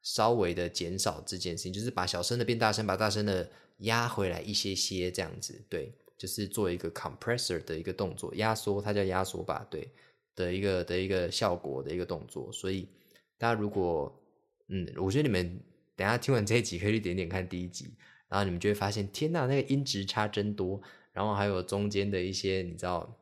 [0.01, 5.93] 稍微的减少这件事情，就是把小声的变大声，把大声的压回来一些些这样子，对。
[6.19, 9.89] 就是做一个 compressor 的一个动作，压缩，它叫压缩吧，对
[10.35, 12.51] 的一个的一个效果的一个动作。
[12.51, 12.89] 所以
[13.37, 14.13] 大家如果，
[14.67, 15.63] 嗯，我觉得你们
[15.95, 17.95] 等下听完这一集可以去点点看第一集，
[18.27, 20.81] 然后你们就会发现，天呐，那个音质差真多。
[21.13, 23.17] 然后还有中间的一些你知道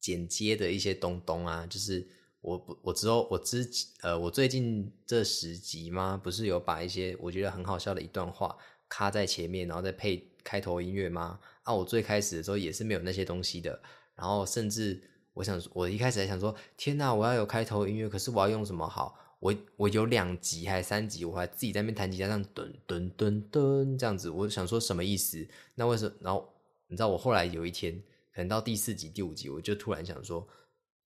[0.00, 2.08] 剪接的一些东东啊，就是
[2.48, 3.68] 我不我之后我之
[4.00, 6.18] 呃我最近这十集吗？
[6.22, 8.56] 不是有把一些我觉得很好笑的一段话
[8.88, 11.38] 卡在前面，然后再配开头音乐吗？
[11.64, 13.78] 啊，我最开始的时候也是没有那些东西的，
[14.14, 14.98] 然后甚至
[15.34, 19.18] 我想，我一开始还想说，天哪，我要有开头音乐，可是我要用什么好？
[19.40, 25.46] 我我有两集还是三集，我还自己在那边弹吉他，这样噔噔噔噔这样子，我想说什么意思？
[25.74, 26.14] 那为什么？
[26.20, 26.48] 然后
[26.88, 28.02] 你知道，我后来有一天，
[28.34, 30.48] 可能到第四集、第五集，我就突然想说，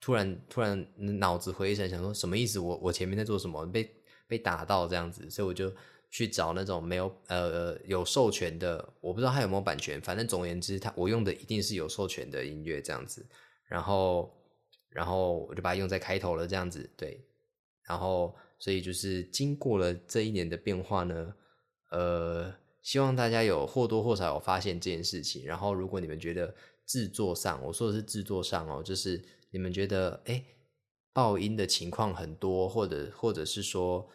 [0.02, 0.86] 突然突然
[1.18, 2.58] 脑子回神，想说什么意思？
[2.58, 3.64] 我我前面在做什么？
[3.64, 3.90] 被
[4.28, 5.72] 被打到这样子，所以我就。
[6.14, 13.26] 去找那种没有呃有授权的，我不知道它有没有版权，反正总而言之，它我用的一定是有授权的音乐这样子，
[13.66, 14.30] 然后
[14.90, 17.18] 然后我就把它用在开头了这样子，对，
[17.88, 21.34] 然后所以就是经过了这一年的变化呢，
[21.92, 30.44] 呃，希望大家有或多或少有发现这件事情，然后如果你们觉得制作上，我说的是制作上哦，就是你们觉得哎
[31.12, 34.10] 爆音的情况很多，或者或者是说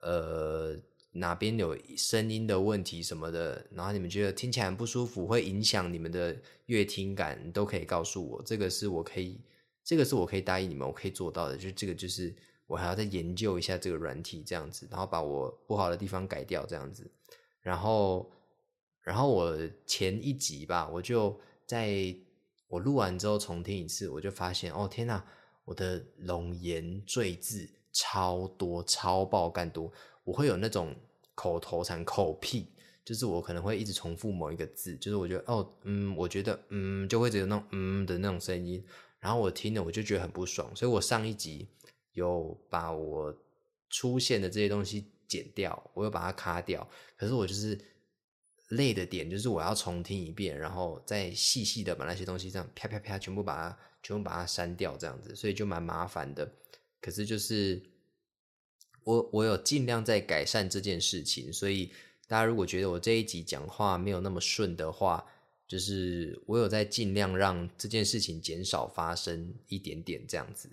[0.00, 0.80] 呃。
[1.18, 8.42] 哪边有声音的问题什么的，然后你们觉得听起来很不舒服，会影响你们的乐听感，都可以告诉我。
[8.42, 9.40] 这个是我可以，
[9.82, 11.56] 这个是我可以答应你们，我可以做到的。
[11.56, 17.10] 就这个就是我还要再研究一下这个软体这样子，然后把我不好的地方改掉这样子。
[17.62, 18.30] 然后，
[19.00, 22.14] 然后我前一集吧，我就在
[22.68, 25.22] 我录完之后重听一次，我就发现哦天呐，
[25.64, 29.92] 我的龙言赘字超多，超爆干多。
[30.24, 30.94] 我会有那种
[31.34, 32.66] 口头禅、口癖，
[33.04, 38.84] 就是我可能会一直重复某一个字，就是我觉得哦，嗯，我觉得嗯，就会只有那种嗯的那种声音，
[39.20, 41.68] 然后我听了我就觉得很不爽，所以我上一集
[42.14, 43.32] 有把我
[43.90, 47.78] 出现的这些东西剪掉，我又把它卡掉，可是我就是
[48.68, 56.50] 累的点就是我要重听一遍，然后再细细的把那些东西这样啪啪啪全部把它全部把它删掉，这样子，所以就蛮麻烦的，
[57.00, 57.82] 可是就是。
[59.06, 61.92] 我我有尽量在改善这件事情，所以
[62.26, 65.24] 大家如果觉得我这一集讲话没有那么顺的话，
[65.68, 70.68] 就是我有在尽量让这件事情减少发生一点点这样子。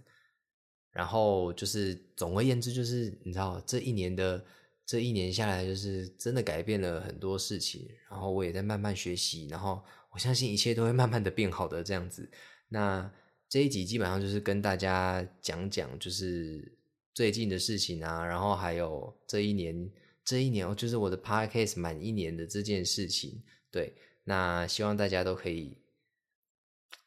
[0.90, 4.44] 然后就是总而言之，就是你知道这一年的
[4.86, 7.90] 这一年下来，就是真的改变了很多事情。
[8.10, 12.30] 然后我也在慢慢学习，然后我相信一切都会慢慢的变好的这样子。
[12.70, 13.12] 那
[13.48, 16.78] 这一集基本上就是跟大家讲讲，就是。
[17.16, 19.88] 最近的事情啊，然后还有这一年，
[20.26, 23.44] 这一年哦，就是我的 podcast 满一年的这件事情。
[23.70, 23.94] 对，
[24.24, 25.78] 那希望大家都可以，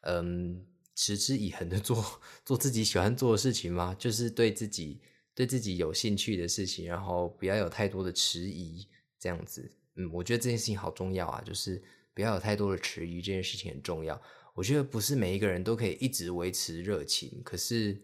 [0.03, 5.01] 嗯，持之以恒的做做自己喜欢做的事情嘛，就是对自己
[5.37, 8.87] 对自己有兴趣的事情，然后不要有太多的迟疑，
[9.19, 9.71] 这样子。
[9.95, 11.79] 嗯，我觉得这件事情好重要啊，就是
[12.15, 14.19] 不要有太多的迟疑，这件事情很重要。
[14.55, 18.01] 我觉得不是每一个人都可以一直维持热情，可是。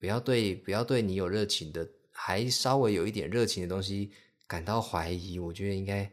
[0.00, 4.12] 不要对不要对你有热情的，还稍微有一点热情的东西
[4.46, 6.08] 感到怀疑，我觉得应该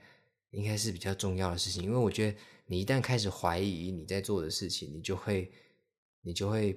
[0.49, 1.83] 应该是比较重要的事情。
[1.83, 5.51] 因为我觉得你一旦开始怀疑你在做的事情，你就会
[6.23, 6.75] 你就会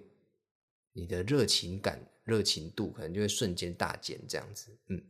[0.93, 4.77] 你的热情感、热情度可能就会瞬间大减，这样子。
[4.89, 5.03] 嗯，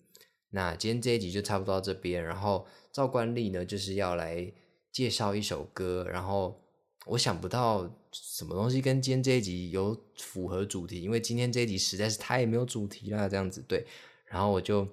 [0.50, 4.52] 那今天这一集就差不多到这边，然后照惯例呢，就是要来
[4.92, 6.62] 介绍一首歌，然后。
[7.06, 13.86] 我想不到什么东西跟今天这一集有符合主题，因为今天这一集实在是太没有主题了，这样子对。
[14.26, 14.86] 然后我就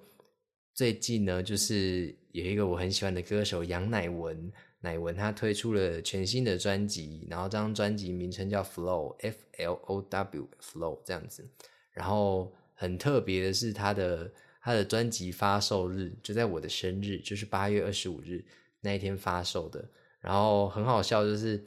[0.74, 4.50] 最近呢，就是有一个我很喜欢的歌手杨乃文，
[4.86, 11.44] 乃文他推出了全新的专辑，然后这张专辑名称叫 Flow F L O W Flow 这样子。
[11.92, 18.46] 然后很特别的是，他的他的专辑发售日就在我的生日，就是八月二十五日
[18.82, 19.84] 那一天发售的。
[20.22, 21.64] 然后很好笑，就是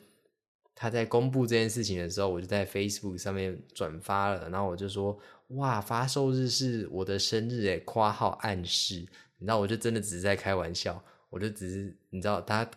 [0.74, 5.18] 他在公布这件事情的时候，我就在 Facebook 上面转发了，然后我就说
[5.58, 8.94] ：“哇，发售日是我的生日诶！”括号暗示，
[9.38, 12.68] 你知道，我就真的只是在开玩笑，我就只是你知道，他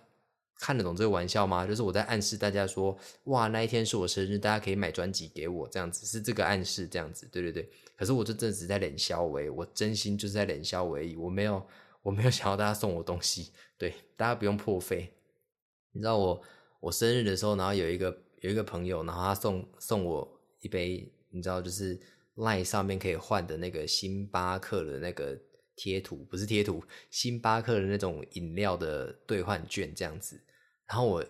[0.62, 1.66] 看得懂这个玩笑吗？
[1.66, 2.96] 就是我在暗示大家说
[3.26, 11.66] ：“哇，那一天是我生日，大家可以买专辑给我，这样子是这个暗示，这样子，对对对。”可是我就真的只在冷笑为，我真心就是在冷笑为，我没有
[12.04, 15.12] 我没有想要大家送我东西，对，大家不用破费。
[15.94, 16.42] 你知道我
[16.80, 22.00] 我生日的时候，然后有一个有一个朋友，然后他送送我一杯，你知道就是
[22.36, 25.36] LINE 上面可以换的那个星巴克的那个
[25.76, 30.40] 贴图，不是贴图，星巴克的那种饮料的兑换券这样子。
[30.92, 31.26] 然后我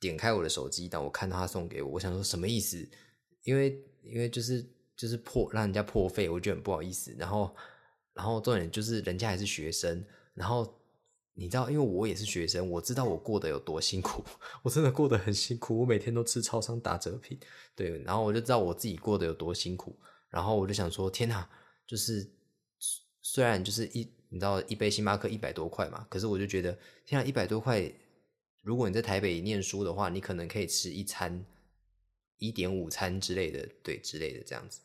[0.00, 2.84] 点开我的手机，当我看到他送给我，我想说什么意思？
[3.44, 4.66] 因为因为就是
[4.96, 7.14] 就是破让人家破费，我觉得很不好意思。
[7.16, 7.54] 然后
[8.12, 10.74] 然后重点就是人家还是学生，然后。
[11.38, 14.24] 你知道，因为我也是学生，我知道我过得有多辛苦，
[14.62, 15.78] 我真的过得很辛苦。
[15.80, 17.38] 我每天都吃超商打折品，
[17.74, 19.94] 对，然后我就知道我自己过得有多辛苦，
[20.30, 21.46] 然后我就想说，天哪，
[21.86, 22.26] 就是
[23.20, 26.70] 虽然就是一，你知道一杯星巴克一百多块嘛，可是我就觉得，
[27.04, 27.82] 现在，一百多块，
[28.66, 31.46] 如果你在台北念书的话，你可能可以吃一餐
[32.38, 34.80] 一点五餐之类的，对，之类的这样子，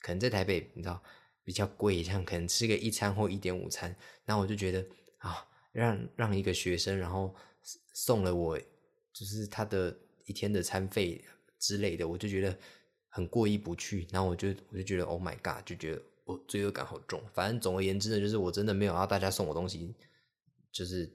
[0.00, 1.02] 可能在台北你知道
[1.44, 3.94] 比较贵，像可能吃个一餐或一点五餐，
[4.24, 4.84] 然后我就觉得
[5.18, 5.46] 啊。
[5.76, 7.36] 让让一个学生，然后
[7.92, 8.58] 送了我，
[9.12, 9.94] 就是他的
[10.24, 11.22] 一天的餐费
[11.58, 12.58] 之类的，我就觉得
[13.10, 14.08] 很过意不去。
[14.10, 17.22] 然后我就我就觉得，Oh my god，就觉得我罪恶感好重。
[17.34, 19.94] 反正总而言之呢，就是我真的没有要大家送我东西，
[20.72, 21.14] 就是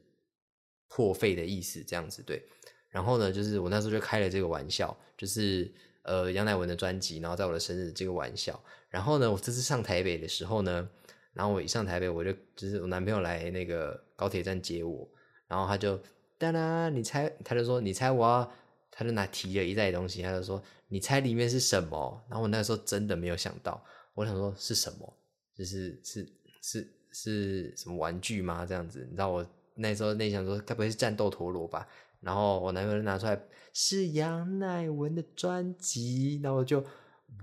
[0.91, 2.43] 破费的意思，这样子对。
[2.89, 5.71] 然后呢，就是我那时候就开了这个玩笑，就是
[6.03, 8.61] 呃杨乃文的专辑，然后在我的生日这个玩笑。
[8.89, 10.87] 然后呢，我这次上台北的时候呢。
[11.33, 15.09] 然后我一上台北，我就就是我男朋友来那个高铁站接我，
[15.47, 15.97] 然后他就
[16.37, 18.51] 哒啦，你猜，他就说你猜我，
[18.91, 22.21] 他就拿提了一袋东西，他就说你猜里面是什么？
[22.27, 23.81] 然后我那时候真的没有想到，
[24.13, 25.17] 我想说是什么？
[25.55, 26.29] 就是是
[26.61, 28.65] 是是什么玩具吗？
[28.65, 31.87] 这样子，你知道我那时候内想说该不会是战斗陀螺吧？
[32.19, 33.41] 然后我男朋友拿出来
[33.73, 36.83] 是杨乃文的专辑，然后就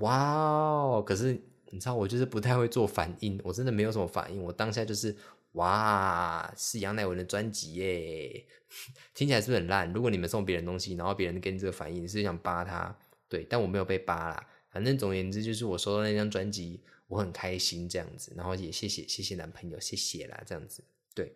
[0.01, 1.41] 哇哦，可是。
[1.71, 4.43] 你知道我就是不太会做反应，我真的没有什么反应。
[4.43, 5.15] 我当下就是
[5.53, 8.47] 哇，是杨乃文的专辑耶，
[9.13, 9.93] 听起来是不是很烂？
[9.93, 12.99] 如果你们送别人东西，然后别人给你这个反应，你是想扒他？
[13.29, 14.49] 对，但我没有被扒啦。
[14.71, 18.33] 反正总而言之，就是我收到那张专辑，我很开心这样子。
[18.35, 20.83] 然后也谢谢谢谢男朋友，谢谢啦这样子。
[21.15, 21.35] 对，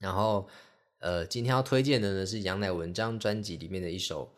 [0.00, 0.48] 然后
[0.98, 4.28] 呃，今天要推荐的呢是杨乃文这张专辑里面的一首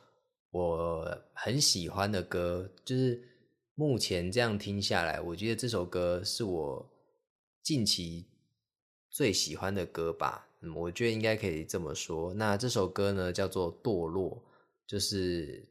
[0.51, 3.29] 我很喜欢的歌，就是。
[3.75, 6.87] 目前这样听下来，我觉得这首歌是我
[7.63, 8.27] 近期
[9.09, 10.47] 最喜欢的歌吧。
[10.77, 12.35] 我觉得应该可以这么说。
[12.35, 14.31] 那这首歌呢，叫做《堕落》，
[14.87, 15.67] 就是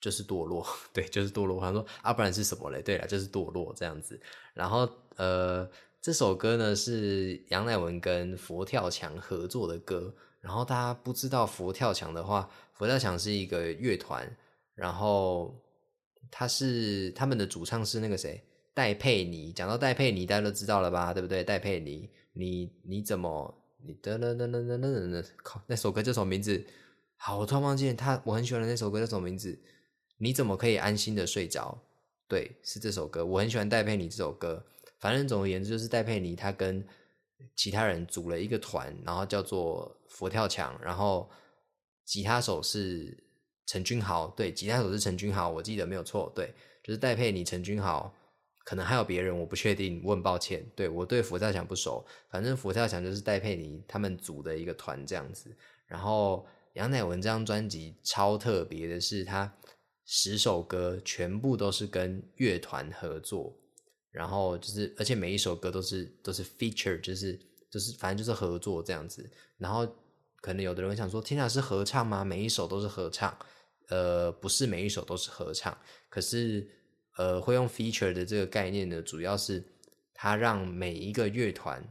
[0.00, 1.58] 就是堕落， 对，就是堕落。
[1.58, 2.80] 我想说啊，不然是什么嘞？
[2.80, 4.18] 对了，就是堕落这样子。
[4.54, 5.70] 然后呃，
[6.02, 10.14] 这首歌呢是杨乃文跟佛跳墙合作的歌。
[10.40, 14.36] 然后大家不知道佛跳墙的话，佛跳墙是一个乐团，
[14.74, 15.58] 然后。
[16.34, 21.44] 他是他们的主唱是那个谁戴佩妮，讲到戴佩妮，大家都知道了吧，对不对？
[21.44, 26.64] 戴佩妮，你你怎么你噔噔噔噔噔噔噔，靠，那首歌叫什么名字？
[27.16, 29.60] 好，我突然忘记他，我很喜欢的那首歌叫什么名字？
[30.16, 31.82] 你怎么可以安心的睡着？
[32.26, 34.64] 对，是这首歌，我很喜欢戴佩妮这首歌。
[35.02, 36.82] 反正总而言之，就是戴佩妮她跟
[37.54, 41.28] 其他人组了一个团，然后叫做佛跳墙，然后
[42.06, 43.18] 吉他手是。
[43.64, 48.12] 陈君豪对，吉他手是陈君豪，我记得没有错，对，就是戴佩妮、陈君豪，
[48.64, 50.62] 可能还有别人，我不确定，我很抱歉。
[50.74, 55.56] 对我对佛跳墙不熟，反正佛跳墙就是戴佩妮他们组的一个团这样子。
[55.86, 59.50] 然后杨乃文这张专辑超特别的是，他
[60.04, 63.56] 十首歌全部都是跟乐团合作，
[64.12, 67.36] 然后就是而且每一首歌都是都是 feature，就是
[67.68, 69.28] 就是反正就是合作这样子。
[69.58, 69.84] 然后
[70.40, 72.24] 可能有的人会想说，天哪，是合唱吗？
[72.24, 73.36] 每一首都是合唱。
[73.88, 75.76] 呃，不是每一首都是合唱，
[76.08, 76.66] 可是
[77.18, 79.62] 呃，会用 feature 的这个概念呢，主要是
[80.14, 81.82] 他让每一个乐团，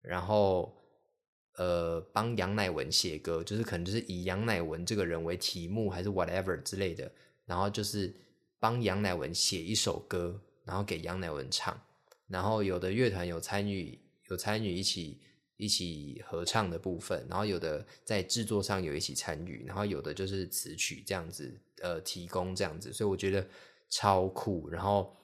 [0.00, 0.74] 然后
[1.56, 7.08] 呃，帮杨乃文写歌，就是可能就是以杨乃文这个人为题目，还是 whatever 之类的，
[7.44, 8.12] 然后就是
[8.58, 11.80] 帮杨乃文写一首歌，然后给杨乃文唱，
[12.28, 13.98] 然后有的乐团有参与，
[14.28, 15.18] 有参与一起。
[15.60, 21.52] 一起合唱的部分，然后有的在制作上有一起参与，然后有的就是词曲这样子，
[21.82, 23.44] 呃，提供这样子，所以我觉得
[23.90, 24.70] 超酷。
[24.70, 25.16] 然后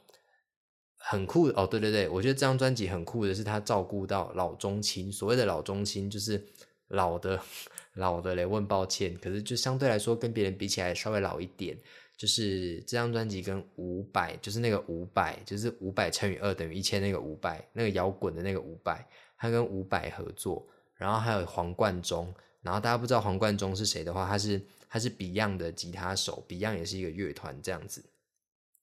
[0.97, 5.13] 很酷哦，对对对，我觉得这张专辑很酷的是，他照顾到老中青。
[5.13, 6.45] 所谓的老中青，就是
[6.89, 7.41] 老的
[7.95, 8.45] 老的嘞。
[8.45, 11.79] 问抱歉，可是就相对来说，跟别人比起来稍微老一点。
[12.17, 19.07] 就是这张专辑跟五百，就是那个五百，就是五百乘以二等于一千那个五百，那个摇滚的那个五百，
[19.37, 22.35] 他跟五百合作，然后还有黄贯中。
[22.63, 28.05] 然后大家不知道黄贯中是谁的话，他是他是 Beyond 的吉他手，Beyond 也是一个乐团这样子。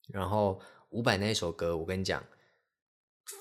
[0.08, 0.60] 然后。
[0.92, 2.22] 伍佰那一首歌，我跟你讲，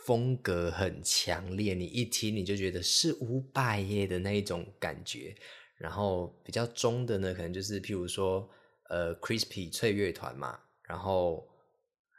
[0.06, 5.36] 风格很强烈，你一听你就觉得是伍佰耶的那一种感觉。
[5.76, 8.50] 然后比较中的呢，可能就是譬如说，
[8.92, 11.48] 呃，Crispy 脆乐团嘛，然后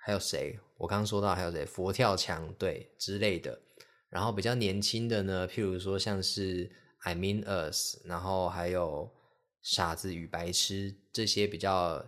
[0.04, 0.58] 还有谁？
[0.78, 1.64] 我刚刚说到还有谁？
[1.64, 3.60] 佛跳墙对之类的。
[4.08, 6.70] 然后比较年轻的呢，譬如说像是
[7.02, 9.10] I Mean Us，然后还有
[9.62, 12.04] 傻子与白痴这些比较。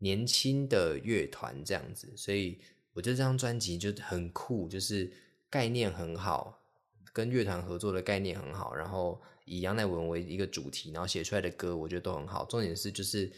[0.00, 2.60] 年轻的乐团这样子，所以
[2.92, 5.12] 我觉得这张专辑就很酷，就是
[5.50, 6.62] 概念很好，
[7.12, 12.44] 跟乐团合作的概念很好，然后以杨乃文为一个主题，然后写出来的歌，我觉得都很好。
[12.44, 13.28] 重点是就是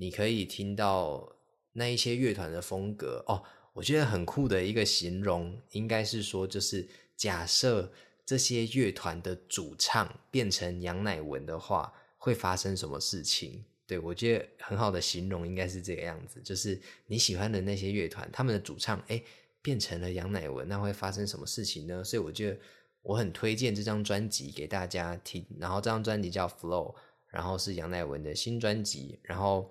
[0.00, 1.30] 你可以听到
[1.72, 3.42] 那一些乐团的风格哦，
[3.74, 7.92] 我觉得很酷的一个形容，应该是说就是假设
[8.24, 13.62] 这些乐团的主唱变成杨乃文的话，会发生什么事情？
[13.86, 19.22] 对，我觉得很好的形容应该是这个样子，就是你喜欢的那些乐团，他们的主唱哎
[19.60, 22.02] 变成了杨乃文，那会发生什么事情呢？
[22.02, 22.58] 所以我觉得
[23.02, 25.44] 我很推荐这张专辑给大家听。
[25.58, 26.94] 然后这张专辑叫《Flow》，
[27.26, 29.18] 然后是杨乃文的新专辑。
[29.22, 29.70] 然后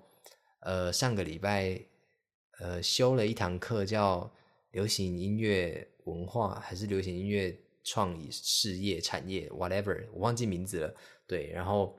[0.60, 1.80] 呃上个礼拜
[2.58, 4.32] 呃修了一堂课，叫
[4.70, 7.54] 流行音乐文化还是流行音乐
[7.84, 10.94] 创意事业产业 whatever，我忘记名字了。
[11.26, 11.96] 对，然后。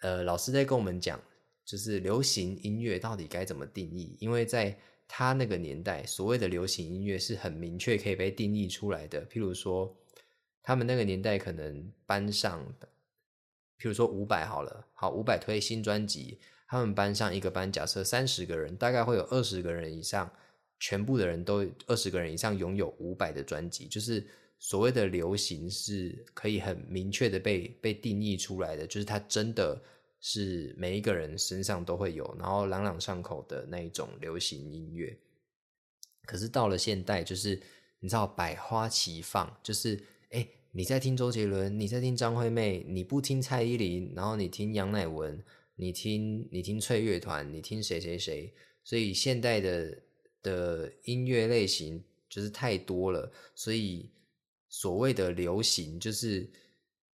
[0.00, 1.18] 呃，老师在跟我们讲，
[1.64, 4.14] 就是流行音乐到底该怎么定义？
[4.20, 9.26] 因为在他那个年代，所谓的流行音乐是很明确可以被定义出来的。
[9.26, 9.96] 譬如说，
[10.62, 12.62] 他们那个年代可能班上，
[13.78, 20.30] 譬如说五百好了，好五百推新专辑，他们班上一个班假设三十个人，大概会有二十个人以上，
[20.78, 24.26] 全部的人都二十个人以上拥有五百的专辑，就是
[24.58, 29.80] 所谓的流行是可以很明确的被被定义出来的，就是它真的。
[30.26, 35.14] 是每一个人身上都会有，然后朗朗上口的那一种流行音乐。
[36.24, 37.60] 可是到了现代，就是
[38.00, 45.44] 你知道百花齐放，就是哎，你在听周杰伦，你在听张惠妹，你不听蔡依林，然后你听杨乃文，
[45.76, 48.52] 你听你听翠乐团，你听谁谁谁。
[48.82, 49.98] 所以现代的
[50.42, 54.10] 的音乐类型就是太多了，所以
[54.68, 56.48] 所谓的流行就是。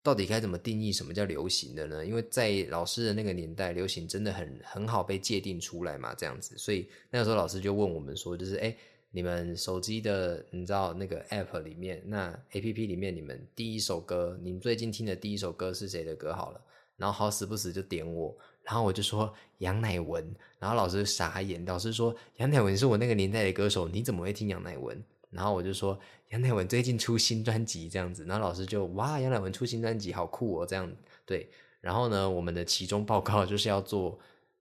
[0.03, 2.07] 到底该怎么定义什么叫流行的呢？
[2.07, 6.57] 因为在老师的那个年代，流行真的很很好被界定出来嘛，这样子。
[6.57, 8.73] 所以那个时候老师就问我们说，就是哎，
[9.11, 16.33] 你们手机的你知道那个 app 里面，那 app 里面你们第一首歌，你们最近听的第一首歌是谁的歌？
[16.33, 16.61] 好了，
[16.97, 25.03] 然后好死不死就点我，然后我就说杨乃文，然后老师傻眼，老师说杨乃文是我那个年代的歌手，你怎么会听杨乃文？
[25.31, 25.99] 然后我就说
[26.31, 30.91] 杨乃文最近出新专辑这样子，然后老师就哇杨乃文出新专辑好酷哦这样
[31.27, 31.49] 对，
[31.81, 34.19] 然后呢我们的期中报告 就是要做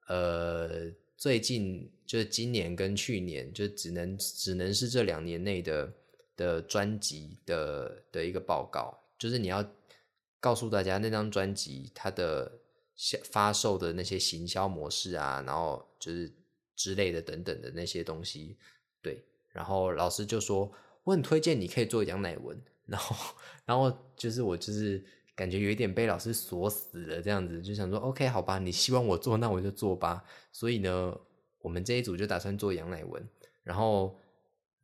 [0.07, 5.93] 呃最近就是今年跟去年就只能只能是这两年内的
[6.35, 9.63] 的专辑的的一个报告，就是你要
[10.39, 12.51] 告诉大家那张专辑它的
[13.23, 16.31] 发售的那些行销模式啊，然后就是
[16.75, 18.57] 之类的等等的那些东西
[19.01, 19.23] 对。
[19.51, 20.69] 然后老师就说
[21.05, 25.01] ：“我很推荐你可以做杨乃文。”然后，然后就是我就是
[25.33, 31.17] 感觉有一点被老师锁死了这样子，就想说：“OK，好吧，你希望我做，那我就做吧。”所以呢，
[31.61, 33.27] 我们这一组就打算做杨乃文。
[33.63, 34.19] 然后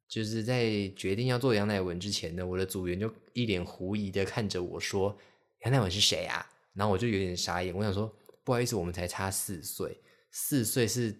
[0.07, 5.17] 就是在决定要做杨乃文之前呢，我的组员就一脸狐疑的看着我说
[5.61, 9.97] ：“杨乃文是谁啊？”然后我就有点傻眼，我想说：“不好意思，我们才差四岁，
[10.31, 11.15] 四岁是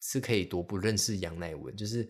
[0.00, 2.08] 是可以多不认识杨乃文，就是。”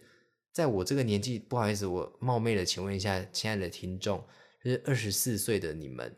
[0.53, 4.21] 在我这个年纪，不好意思，我冒昧的请问一下，亲爱的听众，
[4.61, 6.13] 就是二十四岁的你们，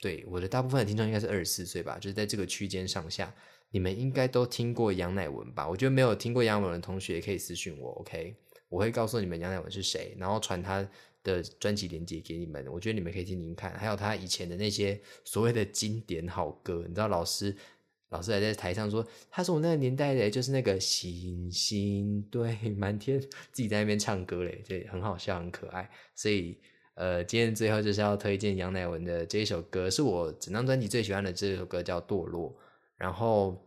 [0.00, 3.32] 对我的大部分的听众应该是二十四岁吧，就是在这个区间上下，
[3.68, 5.68] 你们应该都听过杨乃文吧？
[5.68, 8.34] 我觉得没有听过杨乃文的同学可以私信我，OK，
[8.70, 10.88] 我会告诉你们杨乃文是谁，然后传他
[11.24, 17.56] 的专辑链接给你们，我觉得你们可以听听看，还有他以前的那些所谓的经典好歌，你知道老师。
[18.10, 25.90] 老师还在台上说：“他是我那个年代的，就是那个星星对满天，自己在那边唱歌嘞，对，很好笑，很可爱。
[26.14, 26.56] 所以，
[26.94, 32.50] 呃，今天最后就是要推荐杨乃文的这一首歌，是我整张专辑最喜欢的这首歌，叫《堕落》。
[32.96, 33.66] 然后，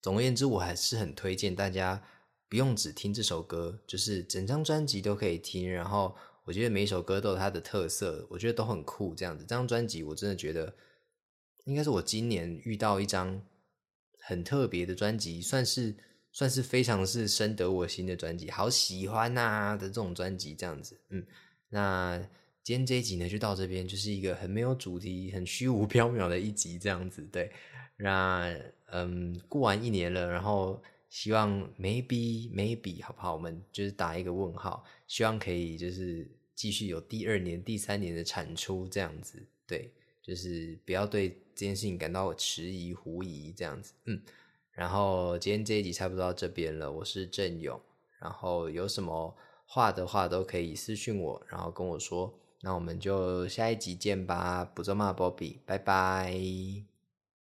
[0.00, 2.00] 总而言之，我还是很推荐大家
[2.48, 5.68] 不用只听这首歌，就是整张专辑都可以听。
[5.68, 6.14] 然后
[6.44, 9.14] 我觉得每一首歌都有它的特色，我觉得都很酷。
[9.14, 10.74] 这样子，这张专辑我真的觉得
[11.64, 13.40] 应该是我今年遇到一张
[14.18, 15.94] 很特别的专辑，算是
[16.32, 20.54] 算是非常是深得我心的专辑，好喜欢呐的这种专辑。
[20.54, 21.24] 这样子，嗯，
[21.68, 22.18] 那
[22.62, 27.22] 今天这一集呢就到这边，就是一个很没有主题、很虚无缥缈的一集，这样子。
[27.30, 27.52] 对，
[27.96, 28.54] 那
[28.86, 30.82] 嗯，过完一年了，然后。
[31.10, 33.34] 希望 maybe maybe 好不好？
[33.34, 39.44] 我们就是打一个问号，希望可以就是继续有第二年、第三年的产出这样子。
[39.66, 39.92] 对，
[40.22, 43.92] 就是不要对这件事情感到迟疑、狐疑这样子。
[44.04, 44.22] 嗯，
[44.70, 46.90] 然后今天这一集差不多到这边了。
[46.90, 47.78] 我是郑勇，
[48.20, 49.36] 然后有什么
[49.66, 52.32] 话的话都可以私信我，然后跟我说。
[52.62, 56.89] 那我们就下一集见吧，不做骂 Bobby，拜拜。